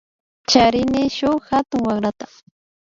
[0.49, 2.25] Charini shuk hatun warata